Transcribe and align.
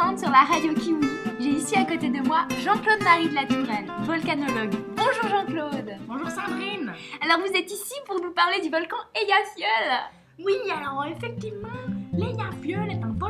Sur 0.00 0.30
la 0.30 0.44
radio 0.44 0.72
Kiwi. 0.74 1.06
J'ai 1.38 1.50
ici 1.50 1.76
à 1.76 1.84
côté 1.84 2.08
de 2.08 2.26
moi 2.26 2.48
Jean-Claude 2.64 3.02
Marie 3.04 3.28
de 3.28 3.34
la 3.34 3.44
Tourelle, 3.44 3.86
volcanologue. 4.00 4.74
Bonjour 4.96 5.28
Jean-Claude. 5.28 5.92
Bonjour 6.08 6.28
Sandrine. 6.30 6.92
Alors 7.22 7.46
vous 7.46 7.54
êtes 7.54 7.70
ici 7.70 7.94
pour 8.06 8.20
nous 8.20 8.32
parler 8.32 8.60
du 8.62 8.70
volcan 8.70 8.96
Eyjafjöll. 9.14 10.00
Oui, 10.42 10.54
alors 10.74 11.04
effectivement, 11.04 11.68
l'Eyjafjöll 12.14 12.90
est 12.90 13.04
un 13.04 13.14
volcan 13.18 13.29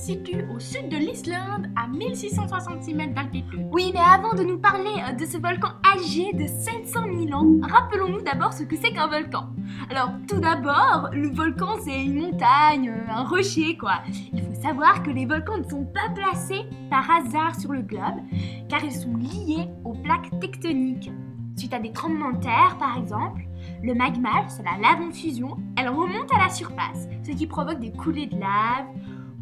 situe 0.00 0.46
au 0.54 0.58
sud 0.58 0.88
de 0.88 0.96
l'Islande 0.96 1.68
à 1.76 1.86
1666 1.86 2.94
mètres 2.94 3.14
d'altitude. 3.14 3.66
Oui, 3.70 3.90
mais 3.92 4.00
avant 4.00 4.34
de 4.34 4.42
nous 4.42 4.58
parler 4.58 4.90
euh, 5.06 5.12
de 5.12 5.24
ce 5.26 5.36
volcan 5.36 5.68
âgé 5.94 6.32
de 6.32 6.46
700 6.46 7.00
000 7.28 7.32
ans, 7.34 7.60
rappelons-nous 7.62 8.22
d'abord 8.22 8.52
ce 8.52 8.62
que 8.62 8.76
c'est 8.76 8.92
qu'un 8.92 9.08
volcan. 9.08 9.48
Alors 9.90 10.10
tout 10.26 10.40
d'abord, 10.40 11.10
le 11.12 11.28
volcan 11.28 11.76
c'est 11.84 12.04
une 12.04 12.22
montagne, 12.22 12.90
euh, 12.90 13.12
un 13.12 13.24
rocher 13.24 13.76
quoi. 13.76 14.00
Il 14.32 14.42
faut 14.42 14.62
savoir 14.62 15.02
que 15.02 15.10
les 15.10 15.26
volcans 15.26 15.58
ne 15.58 15.68
sont 15.68 15.84
pas 15.84 16.08
placés 16.14 16.64
par 16.88 17.08
hasard 17.10 17.54
sur 17.60 17.72
le 17.72 17.82
globe, 17.82 18.20
car 18.68 18.82
ils 18.82 18.92
sont 18.92 19.16
liés 19.16 19.68
aux 19.84 19.94
plaques 19.94 20.30
tectoniques. 20.40 21.12
Suite 21.56 21.74
à 21.74 21.78
des 21.78 21.92
tremblements 21.92 22.32
de 22.32 22.42
terre 22.42 22.76
par 22.78 22.96
exemple, 22.96 23.42
le 23.82 23.94
magma, 23.94 24.48
c'est 24.48 24.62
la 24.62 24.78
lave 24.80 25.02
en 25.06 25.12
fusion, 25.12 25.58
elle 25.76 25.88
remonte 25.88 26.32
à 26.34 26.38
la 26.38 26.48
surface, 26.48 27.06
ce 27.22 27.32
qui 27.32 27.46
provoque 27.46 27.80
des 27.80 27.92
coulées 27.92 28.26
de 28.26 28.38
lave 28.38 28.86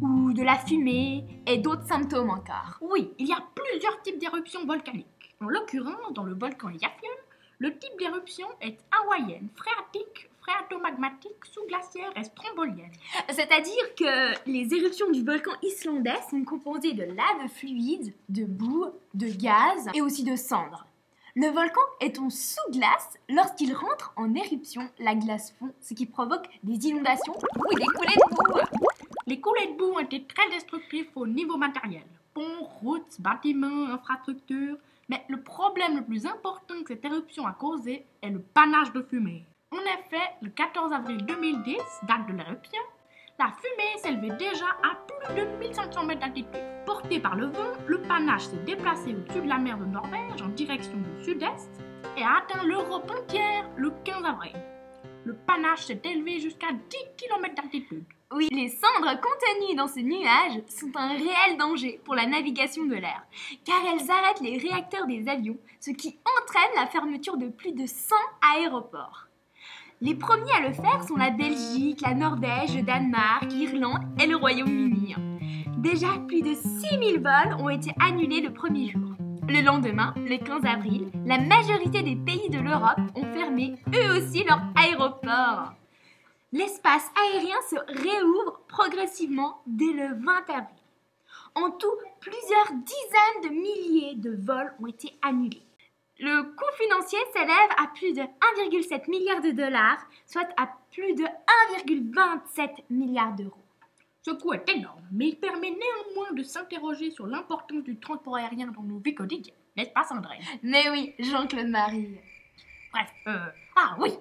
ou 0.01 0.33
de 0.33 0.43
la 0.43 0.55
fumée 0.57 1.25
et 1.45 1.57
d'autres 1.57 1.87
symptômes 1.87 2.29
encore. 2.29 2.77
Oui, 2.81 3.11
il 3.17 3.27
y 3.27 3.33
a 3.33 3.43
plusieurs 3.55 4.01
types 4.01 4.19
d'éruptions 4.19 4.65
volcaniques. 4.65 5.35
En 5.41 5.47
l'occurrence, 5.47 6.13
dans 6.13 6.23
le 6.23 6.33
volcan 6.33 6.69
Eyjafjöll, 6.69 7.09
le 7.59 7.77
type 7.77 7.97
d'éruption 7.99 8.47
est 8.61 8.77
hawaïenne, 8.91 9.49
phréatique, 9.55 10.29
phréatomagmatique, 10.41 11.45
sous-glaciaire 11.51 12.11
et 12.15 12.23
strombolienne. 12.23 12.91
C'est-à-dire 13.29 13.95
que 13.97 14.49
les 14.49 14.73
éruptions 14.73 15.11
du 15.11 15.23
volcan 15.23 15.51
islandais 15.61 16.19
sont 16.29 16.43
composées 16.43 16.93
de 16.93 17.03
lave 17.03 17.49
fluide, 17.53 18.13
de 18.29 18.45
boue, 18.45 18.87
de 19.13 19.27
gaz 19.27 19.87
et 19.93 20.01
aussi 20.01 20.23
de 20.23 20.35
cendres. 20.35 20.85
Le 21.35 21.47
volcan 21.47 21.81
est 22.01 22.17
en 22.19 22.29
sous-glace. 22.29 23.17
Lorsqu'il 23.29 23.73
rentre 23.73 24.13
en 24.15 24.33
éruption, 24.33 24.89
la 24.99 25.15
glace 25.15 25.53
fond, 25.59 25.71
ce 25.79 25.93
qui 25.93 26.05
provoque 26.05 26.47
des 26.63 26.87
inondations 26.87 27.33
ou 27.33 27.75
des 27.75 27.85
coulées 27.85 28.15
de 28.15 28.35
boue. 28.35 28.78
Les 29.29 29.39
coulées 29.39 29.67
de 29.67 29.77
boue 29.77 29.93
ont 29.93 29.99
été 29.99 30.23
très 30.23 30.49
destructives 30.49 31.11
au 31.13 31.27
niveau 31.27 31.55
matériel. 31.55 32.01
Ponts, 32.33 32.63
routes, 32.81 33.21
bâtiments, 33.21 33.93
infrastructures. 33.93 34.77
Mais 35.07 35.23
le 35.27 35.39
problème 35.43 35.97
le 35.97 36.03
plus 36.03 36.25
important 36.25 36.81
que 36.81 36.87
cette 36.87 37.05
éruption 37.05 37.45
a 37.45 37.51
causé 37.51 38.07
est 38.23 38.29
le 38.31 38.39
panache 38.39 38.91
de 38.91 39.03
fumée. 39.03 39.45
En 39.71 39.81
effet, 39.81 40.33
le 40.41 40.49
14 40.49 40.91
avril 40.93 41.23
2010, 41.27 41.77
date 42.07 42.25
de 42.27 42.33
l'éruption, 42.33 42.81
la 43.37 43.51
fumée 43.51 43.99
s'élevait 43.99 44.35
déjà 44.35 44.65
à 44.81 44.95
plus 44.95 45.35
de 45.35 45.57
1500 45.59 46.05
mètres 46.07 46.21
d'altitude. 46.21 46.63
Porté 46.87 47.19
par 47.19 47.35
le 47.35 47.45
vent, 47.45 47.73
le 47.85 48.01
panache 48.01 48.47
s'est 48.47 48.63
déplacé 48.65 49.13
au-dessus 49.13 49.43
de 49.43 49.47
la 49.47 49.59
mer 49.59 49.77
de 49.77 49.85
Norvège 49.85 50.41
en 50.41 50.49
direction 50.49 50.97
du 50.97 51.23
sud-est 51.23 51.69
et 52.17 52.23
a 52.23 52.37
atteint 52.37 52.63
l'Europe 52.63 53.11
entière 53.11 53.69
le 53.77 53.91
15 54.05 54.25
avril. 54.25 54.55
Le 55.23 55.35
panache 55.35 55.85
s'est 55.85 56.01
élevé 56.03 56.39
jusqu'à 56.39 56.71
10 56.71 56.97
km 57.15 57.53
d'altitude. 57.53 58.05
Oui, 58.31 58.47
les 58.51 58.69
cendres 58.69 59.19
contenues 59.19 59.75
dans 59.75 59.87
ce 59.87 60.01
nuage 60.01 60.61
sont 60.67 60.91
un 60.95 61.13
réel 61.13 61.57
danger 61.57 61.99
pour 62.05 62.13
la 62.13 62.27
navigation 62.27 62.85
de 62.85 62.93
l'air, 62.93 63.23
car 63.65 63.77
elles 63.87 64.11
arrêtent 64.11 64.41
les 64.41 64.59
réacteurs 64.59 65.07
des 65.07 65.27
avions, 65.27 65.57
ce 65.79 65.89
qui 65.89 66.19
entraîne 66.39 66.75
la 66.75 66.85
fermeture 66.85 67.37
de 67.37 67.47
plus 67.47 67.71
de 67.71 67.87
100 67.87 68.15
aéroports. 68.55 69.25
Les 70.01 70.13
premiers 70.13 70.51
à 70.51 70.67
le 70.67 70.73
faire 70.73 71.03
sont 71.07 71.15
la 71.15 71.31
Belgique, 71.31 72.01
la 72.01 72.13
Norvège, 72.13 72.75
le 72.75 72.83
Danemark, 72.83 73.51
l'Irlande 73.51 74.03
et 74.21 74.27
le 74.27 74.35
Royaume-Uni. 74.35 75.15
Déjà, 75.77 76.09
plus 76.27 76.43
de 76.43 76.53
6000 76.53 77.19
vols 77.19 77.55
ont 77.59 77.69
été 77.69 77.91
annulés 77.99 78.41
le 78.41 78.53
premier 78.53 78.91
jour. 78.91 79.09
Le 79.47 79.61
lendemain, 79.61 80.13
le 80.17 80.37
15 80.37 80.65
avril, 80.65 81.09
la 81.25 81.39
majorité 81.39 82.03
des 82.03 82.15
pays 82.15 82.49
de 82.51 82.59
l'Europe 82.59 82.99
ont 83.15 83.33
fermé 83.33 83.75
eux 83.87 84.17
aussi 84.17 84.43
leurs 84.43 84.61
aéroports. 84.75 85.73
L'espace 86.51 87.09
aérien 87.15 87.57
se 87.69 87.75
réouvre 88.01 88.61
progressivement 88.67 89.61
dès 89.67 89.93
le 89.93 90.15
20 90.23 90.49
avril. 90.49 90.75
En 91.55 91.71
tout, 91.71 91.93
plusieurs 92.19 92.73
dizaines 92.73 93.43
de 93.43 93.49
milliers 93.49 94.15
de 94.15 94.35
vols 94.35 94.73
ont 94.81 94.87
été 94.87 95.13
annulés. 95.21 95.61
Le 96.19 96.43
coût 96.43 96.83
financier 96.83 97.19
s'élève 97.33 97.69
à 97.77 97.87
plus 97.95 98.13
de 98.13 98.21
1,7 98.21 99.09
milliard 99.09 99.41
de 99.41 99.51
dollars, 99.51 100.05
soit 100.25 100.49
à 100.57 100.69
plus 100.91 101.13
de 101.13 101.23
1,27 101.85 102.83
milliard 102.89 103.33
d'euros. 103.35 103.53
Ce 104.23 104.31
coût 104.31 104.53
est 104.53 104.69
énorme, 104.69 105.07
mais 105.11 105.29
il 105.29 105.39
permet 105.39 105.71
néanmoins 105.71 106.33
de 106.33 106.43
s'interroger 106.43 107.11
sur 107.11 107.25
l'importance 107.25 107.83
du 107.83 107.97
transport 107.99 108.35
aérien 108.35 108.67
dans 108.67 108.83
nos 108.83 108.99
vies 108.99 109.15
quotidiennes, 109.15 109.55
n'est-ce 109.77 109.91
pas 109.91 110.03
Sandrine? 110.03 110.41
Mais 110.61 110.89
oui, 110.89 111.13
Jean-Claude 111.19 111.69
Marie. 111.69 112.19
Bref, 112.91 113.13
euh, 113.27 113.37
ah 113.77 113.95
oui, 113.99 114.11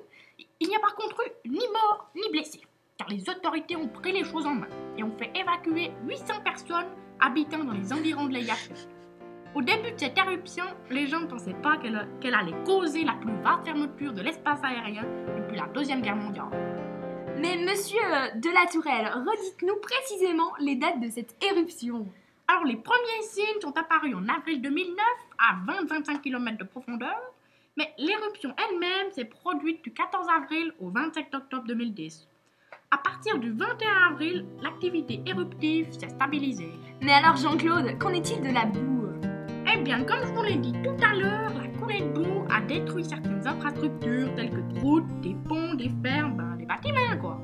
il 0.60 0.68
n'y 0.68 0.76
a 0.76 0.80
par 0.80 0.94
contre 0.94 1.22
eu 1.44 1.48
ni 1.48 1.66
mort 1.72 2.10
ni 2.16 2.28
blessé, 2.30 2.60
car 2.96 3.08
les 3.08 3.28
autorités 3.28 3.76
ont 3.76 3.88
pris 3.88 4.12
les 4.12 4.24
choses 4.24 4.46
en 4.46 4.54
main 4.54 4.68
et 4.96 5.02
ont 5.02 5.16
fait 5.16 5.30
évacuer 5.34 5.92
800 6.06 6.40
personnes 6.44 6.88
habitant 7.20 7.64
dans 7.64 7.72
les 7.72 7.92
environs 7.92 8.26
de 8.26 8.34
l'Eyjafjöll. 8.34 8.76
Au 9.54 9.62
début 9.62 9.92
de 9.92 9.98
cette 9.98 10.18
éruption, 10.18 10.64
les 10.90 11.06
gens 11.06 11.20
ne 11.20 11.26
pensaient 11.26 11.54
pas 11.54 11.78
qu'elle 11.78 12.34
allait 12.34 12.64
causer 12.64 13.04
la 13.04 13.14
plus 13.14 13.34
vaste 13.42 13.64
fermeture 13.64 14.12
de 14.12 14.22
l'espace 14.22 14.60
aérien 14.62 15.04
depuis 15.36 15.56
la 15.56 15.66
Deuxième 15.68 16.02
Guerre 16.02 16.16
mondiale. 16.16 16.50
Mais 17.40 17.56
monsieur 17.56 18.00
de 18.34 18.50
la 18.50 18.66
Tourelle, 18.70 19.10
redites-nous 19.14 19.76
précisément 19.76 20.52
les 20.58 20.76
dates 20.76 21.00
de 21.00 21.08
cette 21.08 21.36
éruption. 21.42 22.06
Alors, 22.48 22.64
les 22.64 22.76
premiers 22.76 23.22
signes 23.22 23.60
sont 23.60 23.76
apparus 23.76 24.14
en 24.14 24.28
avril 24.28 24.60
2009 24.60 24.96
à 25.38 25.56
20-25 25.84 26.20
km 26.20 26.58
de 26.58 26.64
profondeur, 26.64 27.16
mais 27.78 27.94
l'éruption 27.96 28.52
elle-même 28.58 29.12
s'est 29.12 29.24
produite 29.24 29.84
du 29.84 29.92
14 29.92 30.26
avril 30.36 30.72
au 30.80 30.90
27 30.90 31.32
octobre 31.32 31.64
2010. 31.68 32.26
À 32.90 32.98
partir 32.98 33.38
du 33.38 33.52
21 33.52 34.12
avril, 34.12 34.46
l'activité 34.60 35.22
éruptive 35.24 35.92
s'est 35.92 36.08
stabilisée. 36.08 36.72
Mais 37.00 37.12
alors 37.12 37.36
Jean-Claude, 37.36 37.96
qu'en 37.98 38.10
est-il 38.10 38.40
de 38.40 38.52
la 38.52 38.66
boue? 38.66 39.06
Eh 39.72 39.78
bien, 39.78 40.02
comme 40.02 40.26
je 40.26 40.32
vous 40.32 40.42
l'ai 40.42 40.56
dit 40.56 40.72
tout 40.82 40.96
à 41.04 41.14
l'heure, 41.14 41.52
la 41.54 41.68
coulée 41.78 42.00
de 42.00 42.08
boue 42.08 42.46
a 42.50 42.60
détruit 42.62 43.04
certaines 43.04 43.46
infrastructures 43.46 44.34
telles 44.34 44.50
que 44.50 44.72
des 44.72 44.80
routes, 44.80 45.20
des 45.20 45.36
ponts, 45.46 45.74
des 45.74 45.92
fermes, 46.02 46.36
ben, 46.36 46.56
des 46.56 46.66
bâtiments, 46.66 47.16
quoi. 47.20 47.38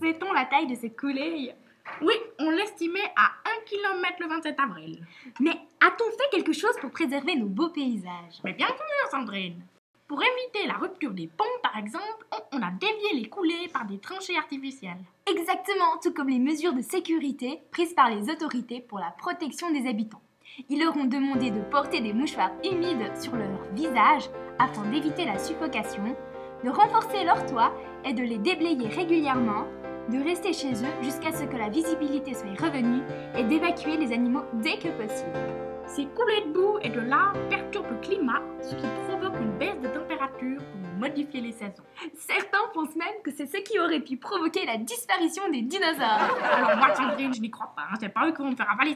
Sait-on 0.00 0.32
la 0.32 0.46
taille 0.46 0.68
de 0.68 0.74
cette 0.74 0.98
coulée 0.98 1.52
Oui, 2.00 2.14
on 2.38 2.50
l'estimait 2.50 3.12
à 3.14 3.32
1 3.39 3.39
km 3.64 4.16
le 4.20 4.28
27 4.28 4.60
avril. 4.60 5.06
Mais 5.40 5.56
a-t-on 5.80 6.10
fait 6.10 6.30
quelque 6.30 6.52
chose 6.52 6.76
pour 6.80 6.90
préserver 6.90 7.36
nos 7.36 7.46
beaux 7.46 7.70
paysages? 7.70 8.40
Mais 8.44 8.52
bien 8.52 8.68
sûr, 8.68 9.10
Sandrine. 9.10 9.62
Pour 10.08 10.20
éviter 10.22 10.66
la 10.66 10.74
rupture 10.74 11.12
des 11.12 11.28
ponts, 11.28 11.44
par 11.62 11.76
exemple, 11.78 12.26
on 12.52 12.62
a 12.62 12.70
dévié 12.72 13.14
les 13.14 13.28
coulées 13.28 13.68
par 13.72 13.84
des 13.84 13.98
tranchées 13.98 14.36
artificielles. 14.36 14.98
Exactement, 15.30 15.98
tout 16.02 16.12
comme 16.12 16.28
les 16.28 16.40
mesures 16.40 16.72
de 16.72 16.82
sécurité 16.82 17.60
prises 17.70 17.94
par 17.94 18.10
les 18.10 18.28
autorités 18.28 18.80
pour 18.80 18.98
la 18.98 19.14
protection 19.18 19.70
des 19.70 19.88
habitants. 19.88 20.20
Ils 20.68 20.82
leur 20.82 20.96
ont 20.96 21.04
demandé 21.04 21.52
de 21.52 21.60
porter 21.60 22.00
des 22.00 22.12
mouchoirs 22.12 22.50
humides 22.64 23.16
sur 23.16 23.36
leur 23.36 23.62
visage 23.72 24.28
afin 24.58 24.84
d'éviter 24.90 25.24
la 25.24 25.38
suffocation, 25.38 26.16
de 26.64 26.70
renforcer 26.70 27.22
leurs 27.22 27.46
toits 27.46 27.72
et 28.04 28.12
de 28.12 28.22
les 28.22 28.38
déblayer 28.38 28.88
régulièrement, 28.88 29.66
de 30.08 30.22
rester 30.22 30.52
chez 30.52 30.72
eux 30.72 31.02
jusqu'à 31.02 31.32
ce 31.32 31.44
que 31.44 31.56
la 31.56 31.68
visibilité 31.68 32.34
soit 32.34 32.66
revenue 32.66 33.02
et 33.36 33.44
d'évacuer 33.44 33.96
les 33.96 34.12
animaux 34.12 34.44
dès 34.54 34.78
que 34.78 34.88
possible. 34.88 35.38
Ces 35.86 36.06
coulées 36.06 36.42
de 36.46 36.52
boue 36.52 36.78
et 36.82 36.88
de 36.88 37.00
lave 37.00 37.36
perturbent 37.48 37.90
le 37.90 37.96
climat, 37.96 38.40
ce 38.62 38.76
qui 38.76 38.86
provoque 39.08 39.38
une 39.40 39.58
baisse 39.58 39.80
de 39.80 39.88
température 39.88 40.58
pour 40.58 40.92
modifier 41.00 41.40
les 41.40 41.52
saisons. 41.52 41.82
Certains 42.14 42.68
pensent 42.72 42.94
même 42.94 43.22
que 43.24 43.32
c'est 43.32 43.46
ce 43.46 43.56
qui 43.58 43.78
aurait 43.80 44.00
pu 44.00 44.16
provoquer 44.16 44.64
la 44.66 44.76
disparition 44.76 45.42
des 45.50 45.62
dinosaures. 45.62 46.38
Alors 46.44 46.76
moi, 46.76 46.94
Sandrine, 46.94 47.34
je 47.34 47.40
n'y 47.40 47.50
crois 47.50 47.72
pas. 47.74 47.82
Hein. 47.90 47.96
C'est 47.98 48.08
pas 48.08 48.26
eux 48.28 48.32
qui 48.32 48.40
vont 48.40 48.50
me 48.50 48.56
faire 48.56 48.70
avaler. 48.70 48.94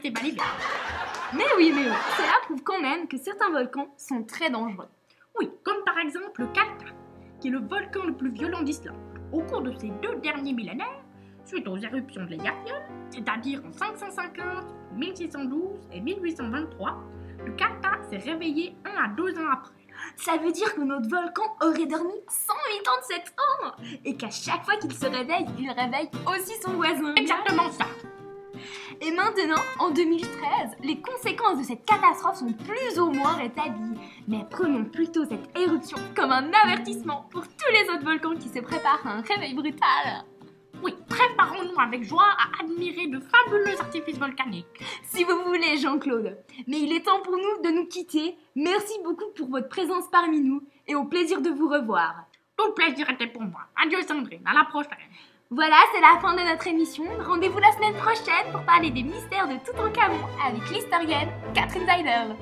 Mais 1.33 1.43
oui, 1.57 1.73
mais 1.75 1.89
oui, 1.89 1.95
cela 2.17 2.39
prouve 2.43 2.63
quand 2.63 2.81
même 2.81 3.07
que 3.07 3.17
certains 3.17 3.49
volcans 3.49 3.87
sont 3.97 4.23
très 4.23 4.49
dangereux. 4.49 4.87
Oui, 5.37 5.49
comme 5.63 5.83
par 5.85 5.97
exemple 5.99 6.41
le 6.41 6.47
Kalka, 6.47 6.93
qui 7.41 7.49
est 7.49 7.51
le 7.51 7.59
volcan 7.59 8.05
le 8.05 8.13
plus 8.13 8.31
violent 8.31 8.61
d'Islande. 8.61 8.95
Au 9.35 9.41
cours 9.41 9.63
de 9.63 9.73
ces 9.77 9.89
deux 10.01 10.15
derniers 10.23 10.53
millénaires, 10.53 11.03
suite 11.43 11.67
aux 11.67 11.75
éruptions 11.75 12.23
de 12.23 12.29
l'Eyjafjöll, 12.29 12.81
c'est-à-dire 13.09 13.61
en 13.67 13.73
550, 13.73 14.39
1612 14.95 15.61
et 15.91 15.99
1823, 15.99 17.03
le 17.45 17.51
Kalka 17.51 17.99
s'est 18.09 18.31
réveillé 18.31 18.77
un 18.85 19.03
à 19.03 19.07
deux 19.09 19.37
ans 19.37 19.51
après. 19.51 19.73
Ça 20.15 20.37
veut 20.37 20.53
dire 20.53 20.73
que 20.73 20.79
notre 20.79 21.09
volcan 21.09 21.43
aurait 21.61 21.85
dormi 21.85 22.13
187 22.29 23.35
ans 23.37 23.71
et 24.05 24.15
qu'à 24.15 24.29
chaque 24.29 24.63
fois 24.63 24.77
qu'il 24.77 24.93
se 24.93 25.05
réveille, 25.05 25.45
il 25.59 25.69
réveille 25.69 26.09
aussi 26.27 26.53
son 26.61 26.71
voisin. 26.71 27.13
Exactement 27.15 27.69
ça. 27.71 27.85
Et 29.01 29.11
maintenant, 29.11 29.61
en 29.79 29.91
2013, 29.91 30.29
les 30.83 30.99
conséquences 31.01 31.57
de 31.57 31.63
cette 31.63 31.85
catastrophe 31.85 32.37
sont 32.37 32.53
plus 32.53 32.99
ou 32.99 33.11
moins 33.11 33.33
rétablies. 33.33 33.99
Mais 34.27 34.45
prenons 34.49 34.85
plutôt 34.85 35.25
cette 35.25 35.57
éruption 35.57 35.97
comme 36.15 36.31
un 36.31 36.51
avertissement 36.63 37.27
pour 37.31 37.43
tous 37.43 37.71
les 37.71 37.89
autres 37.89 38.05
volcans 38.05 38.35
qui 38.35 38.49
se 38.49 38.59
préparent 38.59 39.05
à 39.05 39.17
un 39.17 39.21
réveil 39.21 39.53
brutal. 39.53 40.25
Oui, 40.83 40.93
préparons-nous 41.09 41.79
avec 41.79 42.03
joie 42.03 42.23
à 42.37 42.63
admirer 42.63 43.07
de 43.07 43.19
fabuleux 43.19 43.79
artifices 43.79 44.19
volcaniques. 44.19 44.65
Si 45.03 45.23
vous 45.23 45.41
voulez, 45.45 45.77
Jean-Claude. 45.77 46.37
Mais 46.67 46.79
il 46.79 46.93
est 46.93 47.05
temps 47.05 47.21
pour 47.21 47.35
nous 47.37 47.61
de 47.63 47.75
nous 47.75 47.87
quitter. 47.87 48.37
Merci 48.55 48.93
beaucoup 49.03 49.31
pour 49.35 49.49
votre 49.49 49.69
présence 49.69 50.05
parmi 50.11 50.41
nous 50.41 50.61
et 50.87 50.95
au 50.95 51.05
plaisir 51.05 51.41
de 51.41 51.49
vous 51.49 51.67
revoir. 51.67 52.25
Tout 52.57 52.71
plaisir 52.73 53.09
était 53.09 53.27
pour 53.27 53.41
moi. 53.41 53.61
Adieu 53.75 54.01
Sandrine, 54.01 54.43
à 54.45 54.53
la 54.53 54.65
prochaine. 54.65 54.91
Voilà, 55.51 55.75
c'est 55.93 56.01
la 56.01 56.19
fin 56.19 56.33
de 56.33 56.41
notre 56.41 56.65
émission. 56.65 57.03
Rendez-vous 57.23 57.59
la 57.59 57.71
semaine 57.71 57.93
prochaine 57.93 58.51
pour 58.51 58.61
parler 58.63 58.89
des 58.89 59.03
mystères 59.03 59.47
de 59.47 59.63
Toutankhamon 59.63 60.25
avec 60.43 60.67
l'historienne 60.71 61.29
Catherine 61.53 61.85
Zeider. 61.85 62.33